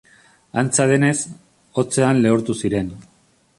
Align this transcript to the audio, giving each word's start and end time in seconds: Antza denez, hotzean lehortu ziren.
Antza 0.61 0.87
denez, 0.91 1.19
hotzean 1.81 2.25
lehortu 2.25 2.59
ziren. 2.65 2.93